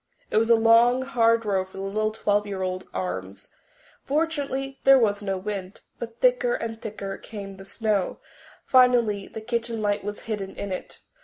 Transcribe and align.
It 0.31 0.37
was 0.37 0.49
a 0.49 0.55
long, 0.55 1.03
hard 1.03 1.45
row 1.45 1.63
for 1.63 1.77
the 1.77 1.83
little 1.83 2.09
twelve 2.09 2.47
year 2.47 2.63
old 2.63 2.87
arms. 2.91 3.49
Fortunately 4.03 4.79
there 4.83 4.97
was 4.97 5.21
no 5.21 5.37
wind. 5.37 5.81
But 5.99 6.19
thicker 6.21 6.55
and 6.55 6.81
thicker 6.81 7.19
came 7.19 7.57
the 7.57 7.65
snow; 7.65 8.17
finally 8.65 9.27
the 9.27 9.41
kitchen 9.41 9.79
light 9.79 10.03
was 10.03 10.21
hidden 10.21 10.55
in 10.55 10.71
it. 10.71 11.01